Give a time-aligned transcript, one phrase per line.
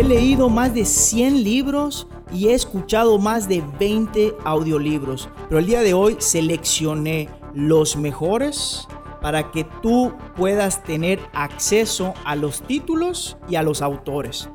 [0.00, 5.66] He leído más de 100 libros y he escuchado más de 20 audiolibros, pero el
[5.66, 8.88] día de hoy seleccioné los mejores
[9.20, 14.48] para que tú puedas tener acceso a los títulos y a los autores.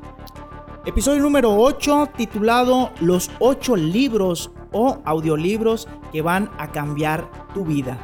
[0.84, 7.96] Episodio número 8 titulado Los 8 libros o audiolibros que van a cambiar tu vida.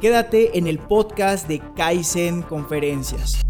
[0.00, 3.44] Quédate en el podcast de Kaizen Conferencias.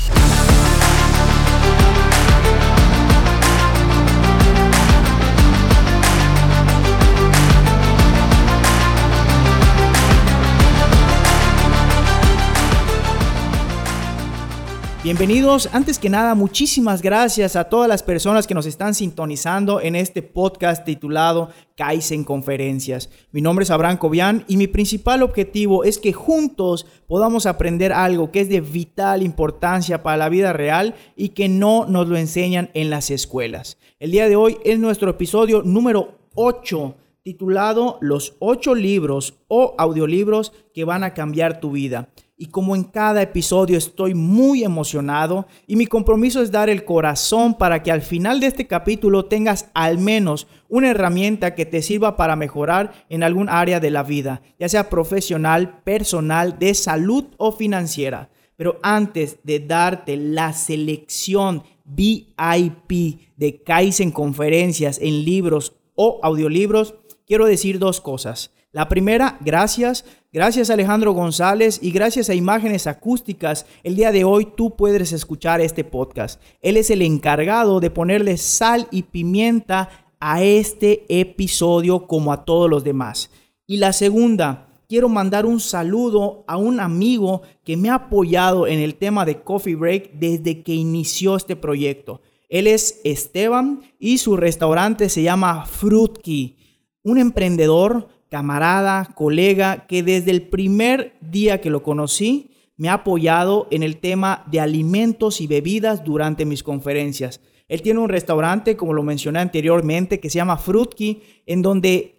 [15.06, 15.68] Bienvenidos.
[15.72, 20.20] Antes que nada, muchísimas gracias a todas las personas que nos están sintonizando en este
[20.20, 23.08] podcast titulado Kaizen Conferencias.
[23.30, 28.32] Mi nombre es Abraham Cobian y mi principal objetivo es que juntos podamos aprender algo
[28.32, 32.70] que es de vital importancia para la vida real y que no nos lo enseñan
[32.74, 33.78] en las escuelas.
[34.00, 40.52] El día de hoy es nuestro episodio número 8 titulado Los 8 libros o audiolibros
[40.74, 42.08] que van a cambiar tu vida
[42.38, 47.54] y como en cada episodio estoy muy emocionado y mi compromiso es dar el corazón
[47.54, 52.16] para que al final de este capítulo tengas al menos una herramienta que te sirva
[52.16, 57.52] para mejorar en algún área de la vida, ya sea profesional, personal, de salud o
[57.52, 58.28] financiera.
[58.56, 66.94] Pero antes de darte la selección VIP de Kaizen conferencias en libros o audiolibros,
[67.26, 68.50] quiero decir dos cosas.
[68.72, 70.04] La primera, gracias.
[70.32, 75.62] Gracias Alejandro González y gracias a Imágenes Acústicas, el día de hoy tú puedes escuchar
[75.62, 76.42] este podcast.
[76.60, 79.88] Él es el encargado de ponerle sal y pimienta
[80.20, 83.30] a este episodio como a todos los demás.
[83.66, 88.80] Y la segunda, quiero mandar un saludo a un amigo que me ha apoyado en
[88.80, 92.20] el tema de Coffee Break desde que inició este proyecto.
[92.48, 96.58] Él es Esteban y su restaurante se llama Fruitki,
[97.02, 103.68] un emprendedor camarada, colega, que desde el primer día que lo conocí me ha apoyado
[103.70, 107.40] en el tema de alimentos y bebidas durante mis conferencias.
[107.68, 112.14] Él tiene un restaurante, como lo mencioné anteriormente, que se llama Frutki, en donde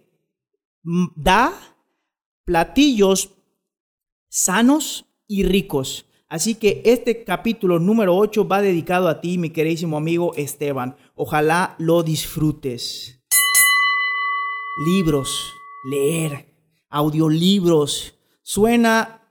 [0.82, 1.52] mm, da
[2.44, 3.30] platillos
[4.28, 6.06] sanos y ricos.
[6.28, 10.96] Así que este capítulo número 8 va dedicado a ti, mi queridísimo amigo Esteban.
[11.14, 13.22] Ojalá lo disfrutes.
[14.84, 16.54] Libros leer,
[16.88, 19.22] audiolibros, suena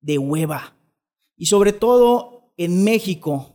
[0.00, 0.76] de hueva.
[1.36, 3.54] Y sobre todo en México,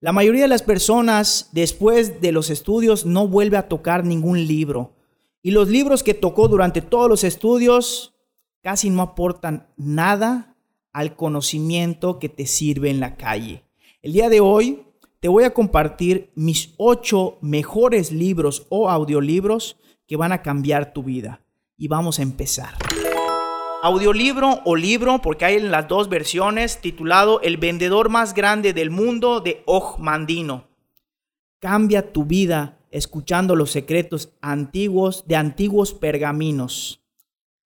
[0.00, 4.94] la mayoría de las personas después de los estudios no vuelve a tocar ningún libro.
[5.42, 8.14] Y los libros que tocó durante todos los estudios
[8.62, 10.56] casi no aportan nada
[10.92, 13.64] al conocimiento que te sirve en la calle.
[14.02, 14.84] El día de hoy
[15.20, 19.76] te voy a compartir mis ocho mejores libros o audiolibros
[20.06, 21.45] que van a cambiar tu vida
[21.76, 22.74] y vamos a empezar.
[23.82, 28.90] Audiolibro o libro, porque hay en las dos versiones, titulado El vendedor más grande del
[28.90, 30.68] mundo de Og Mandino.
[31.60, 37.02] Cambia tu vida escuchando los secretos antiguos de antiguos pergaminos.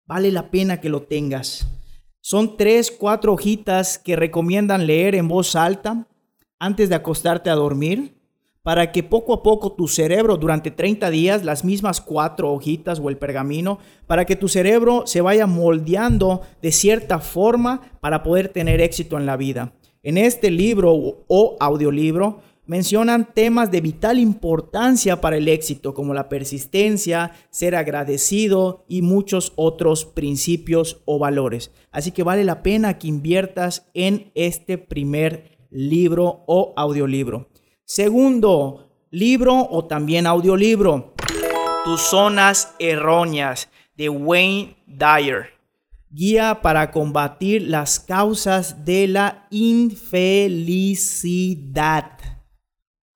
[0.07, 1.67] Vale la pena que lo tengas.
[2.21, 6.07] Son tres, cuatro hojitas que recomiendan leer en voz alta
[6.59, 8.20] antes de acostarte a dormir
[8.63, 13.09] para que poco a poco tu cerebro durante 30 días, las mismas cuatro hojitas o
[13.09, 18.81] el pergamino, para que tu cerebro se vaya moldeando de cierta forma para poder tener
[18.81, 19.73] éxito en la vida.
[20.03, 20.93] En este libro
[21.27, 28.85] o audiolibro mencionan temas de vital importancia para el éxito, como la persistencia, ser agradecido
[28.87, 31.73] y muchos otros principios o valores.
[31.91, 37.50] Así que vale la pena que inviertas en este primer libro o audiolibro.
[37.93, 41.13] Segundo, libro o también audiolibro.
[41.85, 45.47] Tus zonas erróneas de Wayne Dyer.
[46.09, 50.07] Guía para combatir las causas de la infelicidad.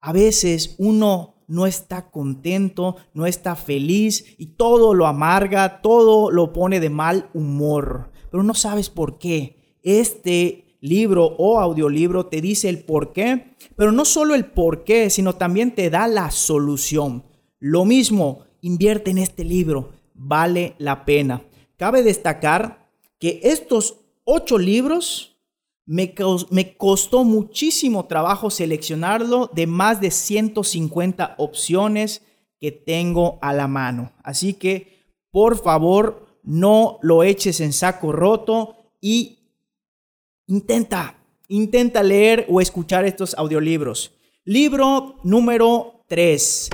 [0.00, 6.52] A veces uno no está contento, no está feliz y todo lo amarga, todo lo
[6.52, 9.78] pone de mal humor, pero no sabes por qué.
[9.84, 15.08] Este libro o audiolibro te dice el por qué, pero no solo el por qué,
[15.08, 17.24] sino también te da la solución.
[17.58, 21.42] Lo mismo, invierte en este libro, vale la pena.
[21.78, 25.38] Cabe destacar que estos ocho libros
[25.86, 26.14] me,
[26.50, 32.20] me costó muchísimo trabajo seleccionarlo de más de 150 opciones
[32.60, 34.12] que tengo a la mano.
[34.22, 39.43] Así que, por favor, no lo eches en saco roto y
[40.46, 44.14] Intenta, intenta leer o escuchar estos audiolibros.
[44.44, 46.68] Libro número 3.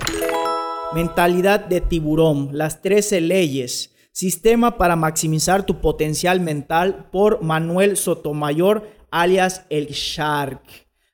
[0.93, 3.95] Mentalidad de tiburón, las 13 leyes.
[4.11, 10.63] Sistema para maximizar tu potencial mental por Manuel Sotomayor, alias el Shark.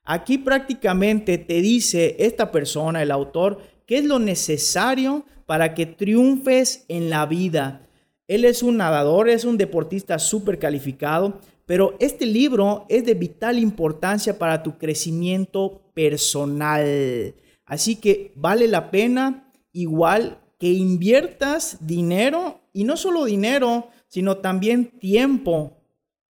[0.03, 6.87] Aquí prácticamente te dice esta persona, el autor, qué es lo necesario para que triunfes
[6.89, 7.87] en la vida.
[8.29, 13.59] Él es un nadador, es un deportista súper calificado, pero este libro es de vital
[13.59, 17.35] importancia para tu crecimiento personal.
[17.65, 24.99] Así que vale la pena igual que inviertas dinero y no solo dinero, sino también
[25.01, 25.83] tiempo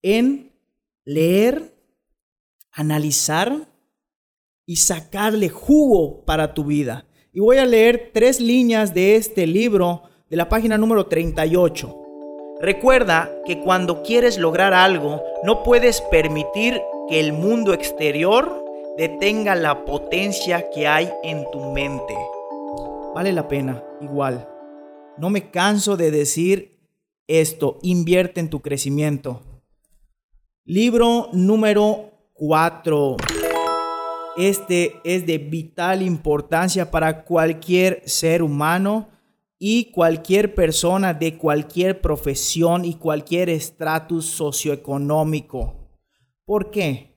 [0.04, 0.54] en
[1.04, 1.74] leer,
[2.72, 3.68] analizar
[4.68, 7.08] y sacarle jugo para tu vida.
[7.34, 12.03] Y voy a leer tres líneas de este libro de la página número 38.
[12.64, 18.64] Recuerda que cuando quieres lograr algo, no puedes permitir que el mundo exterior
[18.98, 22.16] detenga la potencia que hay en tu mente.
[23.14, 24.48] Vale la pena, igual.
[25.18, 26.80] No me canso de decir
[27.28, 29.42] esto, invierte en tu crecimiento.
[30.64, 33.18] Libro número 4.
[34.38, 39.10] Este es de vital importancia para cualquier ser humano
[39.66, 45.90] y cualquier persona de cualquier profesión y cualquier estatus socioeconómico.
[46.44, 47.16] ¿Por qué?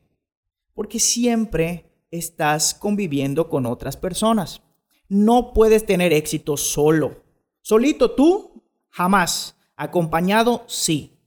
[0.73, 4.63] Porque siempre estás conviviendo con otras personas.
[5.09, 7.25] No puedes tener éxito solo.
[7.63, 9.59] Solito tú, jamás.
[9.75, 11.19] Acompañado, sí.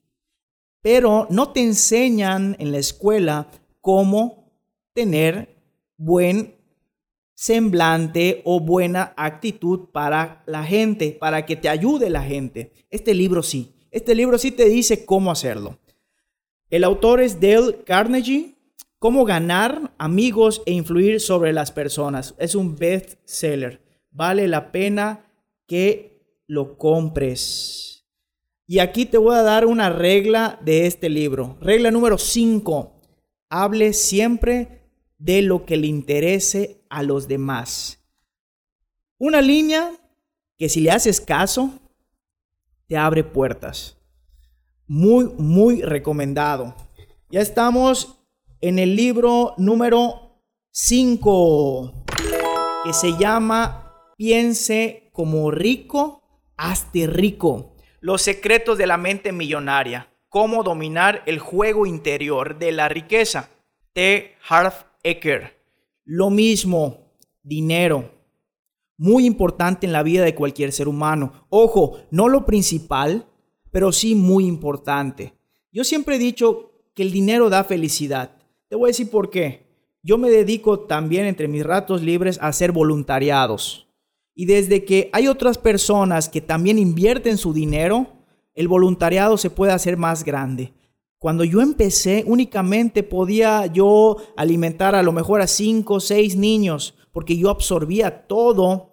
[0.82, 3.52] Pero no te enseñan en la escuela
[3.82, 4.54] cómo
[4.94, 5.62] tener
[5.98, 6.56] buen
[7.40, 12.74] semblante o buena actitud para la gente, para que te ayude la gente.
[12.90, 15.80] Este libro sí, este libro sí te dice cómo hacerlo.
[16.70, 18.58] El autor es Dale Carnegie,
[18.98, 22.36] Cómo ganar amigos e influir sobre las personas.
[22.38, 23.82] Es un best seller.
[24.12, 25.32] Vale la pena
[25.66, 28.06] que lo compres.
[28.68, 31.58] Y aquí te voy a dar una regla de este libro.
[31.62, 33.02] Regla número 5.
[33.50, 34.79] Hable siempre
[35.20, 38.00] de lo que le interese a los demás.
[39.18, 39.92] Una línea
[40.58, 41.72] que si le haces caso,
[42.88, 43.98] te abre puertas.
[44.88, 46.74] Muy, muy recomendado.
[47.30, 48.18] Ya estamos
[48.62, 52.06] en el libro número 5,
[52.86, 56.24] que se llama Piense como rico,
[56.58, 57.76] hazte rico.
[58.00, 60.08] Los secretos de la mente millonaria.
[60.30, 63.50] Cómo dominar el juego interior de la riqueza.
[63.94, 64.36] T.
[64.48, 65.58] Harv Ecker.
[66.06, 67.14] Lo mismo,
[67.44, 68.12] dinero.
[68.98, 71.46] Muy importante en la vida de cualquier ser humano.
[71.50, 73.28] Ojo, no lo principal,
[73.72, 75.34] pero sí muy importante.
[75.72, 78.36] Yo siempre he dicho que el dinero da felicidad.
[78.68, 79.68] Te voy a decir por qué.
[80.02, 83.88] Yo me dedico también entre mis ratos libres a hacer voluntariados.
[84.34, 88.08] Y desde que hay otras personas que también invierten su dinero,
[88.54, 90.74] el voluntariado se puede hacer más grande.
[91.20, 96.96] Cuando yo empecé, únicamente podía yo alimentar a lo mejor a cinco o seis niños,
[97.12, 98.92] porque yo absorbía todo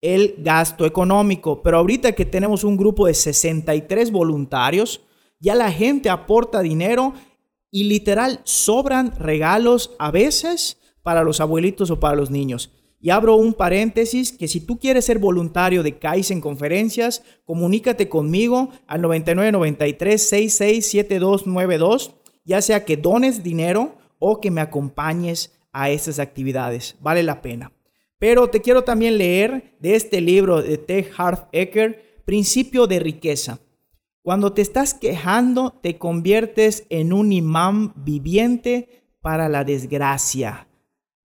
[0.00, 1.62] el gasto económico.
[1.62, 5.02] Pero ahorita que tenemos un grupo de 63 voluntarios,
[5.38, 7.14] ya la gente aporta dinero
[7.70, 12.72] y literal sobran regalos a veces para los abuelitos o para los niños.
[13.00, 18.70] Y abro un paréntesis que si tú quieres ser voluntario de Kaizen Conferencias, comunícate conmigo
[18.88, 20.30] al 9993
[22.44, 26.96] ya sea que dones dinero o que me acompañes a estas actividades.
[27.00, 27.72] Vale la pena.
[28.18, 31.08] Pero te quiero también leer de este libro de T.
[31.16, 33.60] Harv Eker, Principio de riqueza.
[34.22, 40.67] Cuando te estás quejando, te conviertes en un imán viviente para la desgracia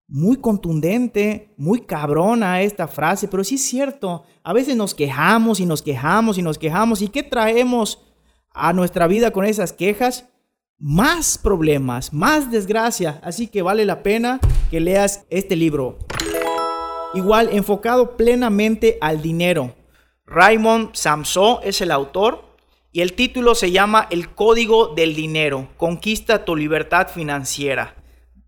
[0.06, 4.24] muy contundente, muy cabrona esta frase, pero sí es cierto.
[4.42, 7.02] A veces nos quejamos y nos quejamos y nos quejamos.
[7.02, 8.04] ¿Y qué traemos
[8.50, 10.28] a nuestra vida con esas quejas?
[10.78, 13.20] Más problemas, más desgracia.
[13.22, 15.98] Así que vale la pena que leas este libro.
[17.14, 19.74] Igual, enfocado plenamente al dinero.
[20.26, 22.44] Raymond Samson es el autor
[22.92, 25.68] y el título se llama El Código del Dinero.
[25.76, 28.03] Conquista tu libertad financiera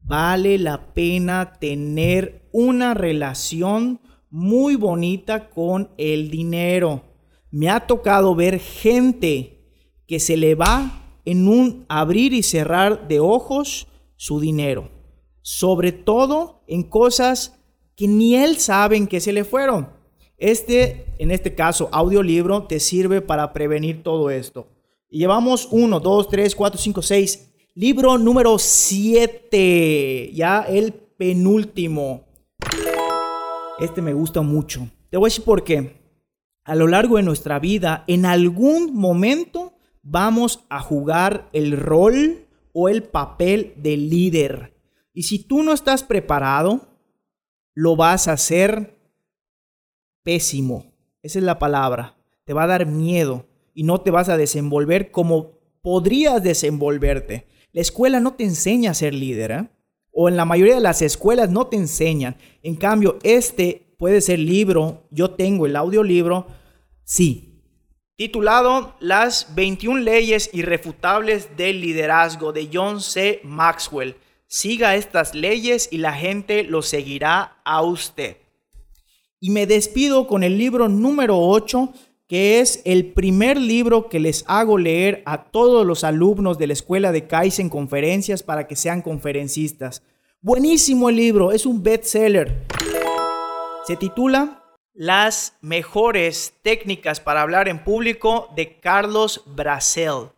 [0.07, 7.03] vale la pena tener una relación muy bonita con el dinero.
[7.51, 9.59] Me ha tocado ver gente
[10.07, 14.91] que se le va en un abrir y cerrar de ojos su dinero.
[15.43, 17.59] Sobre todo en cosas
[17.97, 19.89] que ni él sabe que se le fueron.
[20.39, 24.69] Este, en este caso, audiolibro, te sirve para prevenir todo esto.
[25.09, 32.25] Llevamos 1, 2, 3, 4, 5, 6, Libro número 7, ya el penúltimo.
[33.79, 34.89] Este me gusta mucho.
[35.11, 36.01] Te voy a decir por qué.
[36.65, 42.89] A lo largo de nuestra vida, en algún momento vamos a jugar el rol o
[42.89, 44.75] el papel de líder.
[45.13, 46.81] Y si tú no estás preparado,
[47.75, 48.99] lo vas a hacer
[50.23, 50.95] pésimo.
[51.21, 52.17] Esa es la palabra.
[52.47, 57.55] Te va a dar miedo y no te vas a desenvolver como podrías desenvolverte.
[57.77, 59.69] La escuela no te enseña a ser líder, ¿eh?
[60.11, 62.39] o en la mayoría de las escuelas no te enseñan.
[62.63, 66.47] En cambio, este puede ser libro, yo tengo el audiolibro,
[67.05, 67.61] sí.
[68.17, 73.43] Titulado Las 21 leyes irrefutables del liderazgo de John C.
[73.45, 74.17] Maxwell.
[74.47, 78.39] Siga estas leyes y la gente lo seguirá a usted.
[79.39, 81.93] Y me despido con el libro número 8
[82.29, 86.73] que es el primer libro que les hago leer a todos los alumnos de la
[86.73, 90.03] escuela de Kaizen Conferencias para que sean conferencistas.
[90.41, 92.67] Buenísimo el libro, es un bestseller.
[93.87, 100.31] Se titula Las mejores técnicas para hablar en público de Carlos Brasel.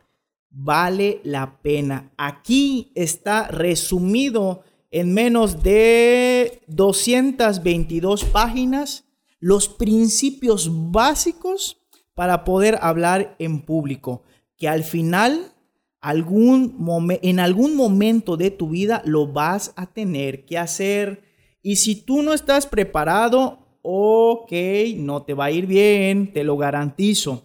[0.51, 2.11] Vale la pena.
[2.19, 9.05] Aquí está resumido en menos de 222 páginas
[9.41, 11.78] los principios básicos
[12.19, 14.25] para poder hablar en público,
[14.57, 15.53] que al final
[16.01, 16.85] algún
[17.23, 21.23] en algún momento de tu vida lo vas a tener que hacer.
[21.63, 24.51] Y si tú no estás preparado, ok,
[24.97, 27.45] no te va a ir bien, te lo garantizo.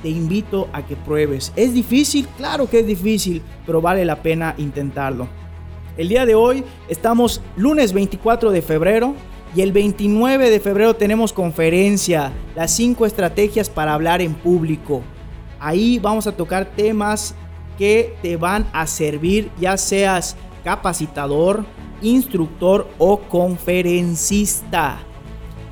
[0.02, 1.52] Te invito a que pruebes.
[1.56, 2.28] ¿Es difícil?
[2.36, 5.26] Claro que es difícil, pero vale la pena intentarlo.
[5.96, 9.14] El día de hoy estamos lunes 24 de febrero
[9.56, 15.02] y el 29 de febrero tenemos conferencia, las 5 estrategias para hablar en público.
[15.58, 17.34] Ahí vamos a tocar temas
[17.78, 21.64] que te van a servir, ya seas capacitador,
[22.02, 24.98] instructor o conferencista.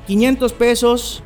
[0.07, 1.21] 500 pesos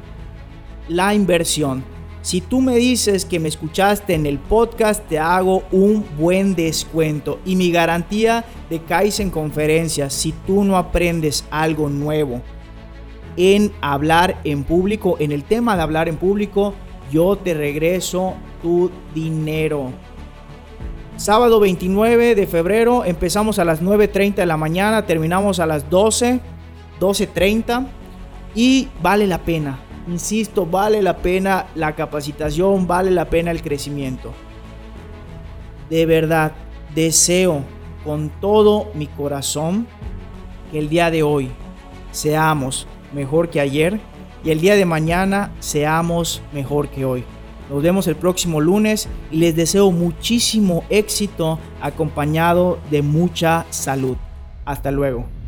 [0.89, 1.85] la inversión.
[2.21, 7.39] Si tú me dices que me escuchaste en el podcast, te hago un buen descuento.
[7.45, 12.41] Y mi garantía de Kaizen Conferencias, si tú no aprendes algo nuevo
[13.37, 16.73] en hablar en público, en el tema de hablar en público,
[17.09, 19.93] yo te regreso tu dinero.
[21.15, 26.41] Sábado 29 de febrero empezamos a las 9.30 de la mañana, terminamos a las 12,
[26.99, 27.87] 12.30
[28.55, 34.33] y vale la pena Insisto, vale la pena la capacitación, vale la pena el crecimiento.
[35.89, 36.53] De verdad,
[36.95, 37.63] deseo
[38.03, 39.87] con todo mi corazón
[40.71, 41.49] que el día de hoy
[42.11, 43.99] seamos mejor que ayer
[44.43, 47.23] y el día de mañana seamos mejor que hoy.
[47.69, 54.17] Nos vemos el próximo lunes y les deseo muchísimo éxito acompañado de mucha salud.
[54.65, 55.38] Hasta luego.